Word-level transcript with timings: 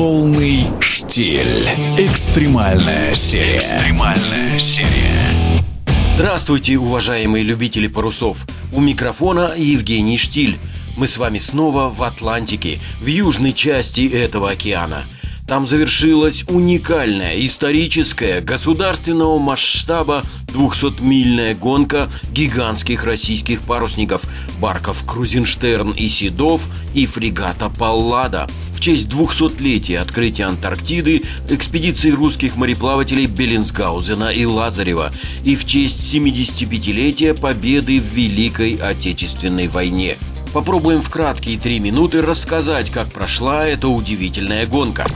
Полный 0.00 0.66
штиль. 0.80 1.68
Экстремальная 1.98 3.14
серия. 3.14 3.58
Экстремальная 3.58 4.58
серия. 4.58 5.62
Здравствуйте, 6.06 6.78
уважаемые 6.78 7.44
любители 7.44 7.86
парусов. 7.86 8.46
У 8.72 8.80
микрофона 8.80 9.52
Евгений 9.54 10.16
Штиль. 10.16 10.56
Мы 10.96 11.06
с 11.06 11.18
вами 11.18 11.38
снова 11.38 11.90
в 11.90 12.02
Атлантике, 12.02 12.78
в 12.98 13.08
южной 13.08 13.52
части 13.52 14.08
этого 14.08 14.52
океана. 14.52 15.02
Там 15.46 15.66
завершилась 15.66 16.44
уникальная, 16.48 17.34
историческая, 17.44 18.40
государственного 18.40 19.38
масштаба 19.38 20.22
200-мильная 20.46 21.54
гонка 21.54 22.08
гигантских 22.32 23.04
российских 23.04 23.60
парусников 23.60 24.22
барков 24.60 25.04
Крузенштерн 25.04 25.90
и 25.90 26.08
Седов 26.08 26.68
и 26.94 27.04
фрегата 27.04 27.68
Паллада 27.68 28.48
в 28.80 28.82
честь 28.82 29.08
200-летия 29.08 29.98
открытия 29.98 30.44
Антарктиды, 30.44 31.22
экспедиции 31.50 32.12
русских 32.12 32.56
мореплавателей 32.56 33.26
Беллинсгаузена 33.26 34.32
и 34.32 34.46
Лазарева 34.46 35.10
и 35.44 35.54
в 35.54 35.66
честь 35.66 36.14
75-летия 36.14 37.34
победы 37.34 38.00
в 38.00 38.14
Великой 38.14 38.76
Отечественной 38.76 39.68
войне– 39.68 40.16
Попробуем 40.54 41.00
в 41.00 41.08
краткие 41.10 41.60
три 41.60 41.78
минуты 41.78 42.22
рассказать, 42.22 42.90
как 42.90 43.12
прошла 43.12 43.68
эта 43.68 43.86
удивительная 43.86 44.66
гонка. 44.66 45.06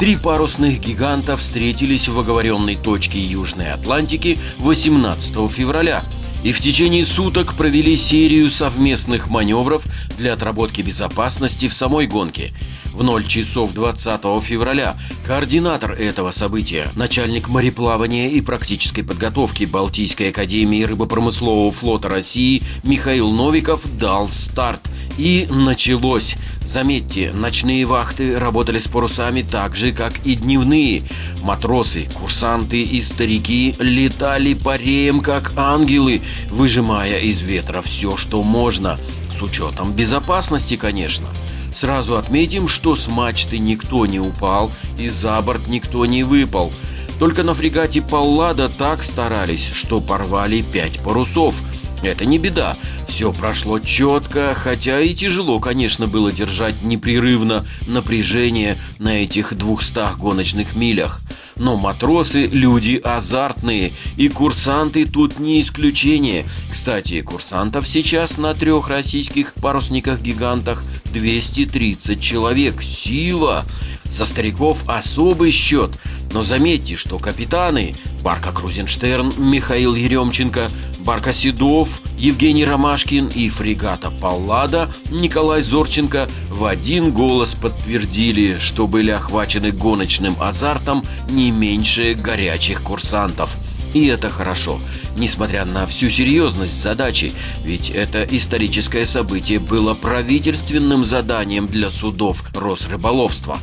Три 0.00 0.16
парусных 0.16 0.80
гиганта 0.80 1.36
встретились 1.36 2.08
в 2.08 2.18
оговоренной 2.18 2.76
точке 2.76 3.20
Южной 3.20 3.70
Атлантики 3.70 4.38
18 4.60 5.50
февраля. 5.50 6.02
И 6.42 6.52
в 6.52 6.60
течение 6.60 7.04
суток 7.04 7.52
провели 7.52 7.96
серию 7.96 8.48
совместных 8.48 9.28
маневров 9.28 9.84
для 10.16 10.32
отработки 10.32 10.80
безопасности 10.80 11.68
в 11.68 11.74
самой 11.74 12.06
гонке– 12.06 12.54
в 12.92 13.02
0 13.02 13.26
часов 13.26 13.72
20 13.72 14.20
февраля 14.42 14.96
координатор 15.26 15.92
этого 15.92 16.30
события, 16.30 16.88
начальник 16.96 17.48
мореплавания 17.48 18.28
и 18.28 18.40
практической 18.40 19.02
подготовки 19.02 19.64
Балтийской 19.64 20.30
академии 20.30 20.82
рыбопромыслового 20.82 21.70
флота 21.72 22.08
России 22.08 22.62
Михаил 22.82 23.30
Новиков 23.30 23.82
дал 23.98 24.28
старт. 24.28 24.80
И 25.16 25.48
началось. 25.50 26.36
Заметьте, 26.64 27.32
ночные 27.32 27.84
вахты 27.86 28.38
работали 28.38 28.78
с 28.78 28.86
парусами 28.86 29.42
так 29.42 29.74
же, 29.74 29.90
как 29.90 30.24
и 30.24 30.36
дневные. 30.36 31.02
Матросы, 31.42 32.06
курсанты 32.14 32.82
и 32.82 33.00
старики 33.00 33.74
летали 33.78 34.54
по 34.54 34.76
реям, 34.76 35.20
как 35.20 35.52
ангелы, 35.56 36.20
выжимая 36.50 37.18
из 37.20 37.40
ветра 37.40 37.80
все, 37.80 38.16
что 38.16 38.42
можно. 38.42 38.98
С 39.36 39.42
учетом 39.42 39.92
безопасности, 39.92 40.76
конечно. 40.76 41.26
Сразу 41.74 42.16
отметим, 42.16 42.68
что 42.68 42.96
с 42.96 43.08
мачты 43.08 43.58
никто 43.58 44.06
не 44.06 44.20
упал 44.20 44.70
и 44.98 45.08
за 45.08 45.40
борт 45.42 45.68
никто 45.68 46.06
не 46.06 46.22
выпал. 46.22 46.72
Только 47.18 47.42
на 47.42 47.54
фрегате 47.54 48.00
Паллада 48.00 48.68
так 48.68 49.02
старались, 49.02 49.70
что 49.72 50.00
порвали 50.00 50.62
пять 50.62 51.00
парусов. 51.00 51.60
Это 52.02 52.24
не 52.24 52.38
беда, 52.38 52.76
все 53.08 53.32
прошло 53.32 53.80
четко, 53.80 54.54
хотя 54.54 55.00
и 55.00 55.14
тяжело, 55.14 55.58
конечно, 55.58 56.06
было 56.06 56.30
держать 56.30 56.84
непрерывно 56.84 57.66
напряжение 57.88 58.78
на 59.00 59.24
этих 59.24 59.56
двухстах 59.56 60.18
гоночных 60.18 60.76
милях. 60.76 61.20
Но 61.56 61.76
матросы– 61.76 62.46
люди 62.52 63.00
азартные, 63.02 63.92
и 64.16 64.28
курсанты 64.28 65.06
тут 65.06 65.40
не 65.40 65.60
исключение. 65.60 66.46
Кстати, 66.70 67.20
курсантов 67.20 67.88
сейчас 67.88 68.38
на 68.38 68.54
трех 68.54 68.88
российских 68.88 69.54
парусниках-гигантах 69.54 70.84
230 71.12 72.20
человек. 72.20 72.82
Сила! 72.82 73.64
Со 74.08 74.24
стариков 74.24 74.84
особый 74.86 75.50
счет. 75.50 75.90
Но 76.32 76.42
заметьте, 76.42 76.96
что 76.96 77.18
капитаны 77.18 77.94
Барка 78.22 78.52
Крузенштерн, 78.52 79.32
Михаил 79.38 79.94
Еремченко, 79.94 80.70
Барка 81.00 81.32
Седов, 81.32 82.00
Евгений 82.18 82.64
Ромашкин 82.64 83.28
и 83.28 83.48
фрегата 83.48 84.10
Паллада 84.10 84.90
Николай 85.10 85.62
Зорченко 85.62 86.28
в 86.50 86.64
один 86.64 87.12
голос 87.12 87.54
подтвердили, 87.54 88.58
что 88.58 88.86
были 88.86 89.10
охвачены 89.10 89.70
гоночным 89.72 90.36
азартом 90.40 91.04
не 91.30 91.50
меньше 91.50 92.14
горячих 92.14 92.82
курсантов. 92.82 93.56
И 93.94 94.06
это 94.06 94.28
хорошо, 94.28 94.80
несмотря 95.16 95.64
на 95.64 95.86
всю 95.86 96.10
серьезность 96.10 96.82
задачи, 96.82 97.32
ведь 97.64 97.90
это 97.90 98.22
историческое 98.24 99.04
событие 99.04 99.58
было 99.58 99.94
правительственным 99.94 101.04
заданием 101.04 101.66
для 101.66 101.90
судов 101.90 102.44
Росрыболовства. 102.54 103.58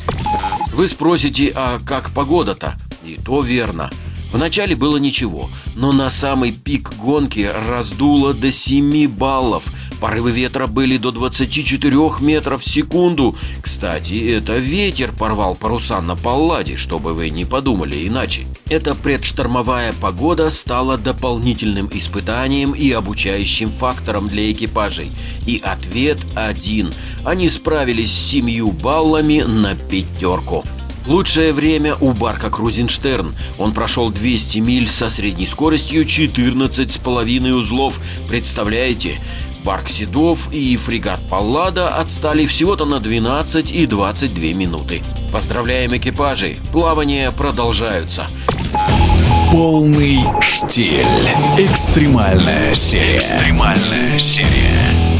Вы 0.73 0.87
спросите, 0.87 1.51
а 1.55 1.79
как 1.85 2.11
погода-то? 2.11 2.75
И 3.05 3.17
то 3.23 3.41
верно– 3.41 3.89
Вначале 4.35 4.75
было 4.75 4.97
ничего, 4.97 5.49
но 5.77 5.93
на 5.93 6.09
самый 6.09 6.51
пик 6.51 6.93
гонки 6.97 7.49
раздуло 7.69 8.33
до 8.33 8.51
7 8.51 9.07
баллов. 9.07 9.71
Порывы 10.01 10.31
ветра 10.31 10.67
были 10.67 10.97
до 10.97 11.11
24 11.11 12.19
метров 12.19 12.61
в 12.61 12.69
секунду. 12.69 13.37
Кстати, 13.61 14.35
это 14.35 14.55
ветер 14.55 15.13
порвал 15.13 15.55
паруса 15.55 16.01
на 16.01 16.17
Палладе, 16.17 16.75
чтобы 16.75 17.13
вы 17.13 17.29
не 17.29 17.45
подумали 17.45 18.05
иначе. 18.05 18.45
Эта 18.69 18.93
предштормовая 18.93 19.93
погода 19.93 20.49
стала 20.49 20.97
дополнительным 20.97 21.89
испытанием 21.93 22.73
и 22.73 22.91
обучающим 22.91 23.69
фактором 23.69 24.27
для 24.27 24.51
экипажей. 24.51 25.11
И 25.47 25.61
ответ 25.63 26.19
один. 26.35 26.93
Они 27.23 27.47
справились 27.47 28.11
с 28.11 28.31
семью 28.31 28.71
баллами 28.71 29.43
на 29.47 29.75
пятерку. 29.75 30.65
Лучшее 31.07 31.53
время 31.53 31.95
у 31.99 32.13
Барка 32.13 32.49
Крузенштерн. 32.49 33.35
Он 33.57 33.73
прошел 33.73 34.09
200 34.09 34.59
миль 34.59 34.87
со 34.87 35.09
средней 35.09 35.45
скоростью 35.45 36.03
14,5 36.03 37.51
узлов. 37.51 37.99
Представляете? 38.27 39.19
Барк 39.63 39.89
Седов 39.89 40.53
и 40.53 40.75
фрегат 40.77 41.19
Паллада 41.27 41.89
отстали 41.89 42.45
всего-то 42.45 42.85
на 42.85 42.99
12 42.99 43.71
и 43.71 43.87
22 43.87 44.43
минуты. 44.53 45.01
Поздравляем 45.31 45.95
экипажи! 45.97 46.55
Плавания 46.71 47.31
продолжаются. 47.31 48.27
Полный 49.51 50.19
штиль. 50.41 51.05
Экстремальная 51.57 52.75
серия. 52.75 53.17
Экстремальная 53.17 54.19
серия. 54.19 55.14